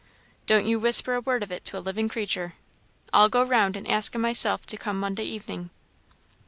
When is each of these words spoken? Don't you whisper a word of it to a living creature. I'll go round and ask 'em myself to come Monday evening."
Don't 0.47 0.65
you 0.65 0.79
whisper 0.79 1.13
a 1.13 1.21
word 1.21 1.43
of 1.43 1.51
it 1.51 1.63
to 1.65 1.77
a 1.77 1.79
living 1.79 2.09
creature. 2.09 2.55
I'll 3.13 3.29
go 3.29 3.43
round 3.43 3.77
and 3.77 3.87
ask 3.87 4.15
'em 4.15 4.21
myself 4.21 4.65
to 4.65 4.75
come 4.75 4.99
Monday 4.99 5.25
evening." 5.25 5.69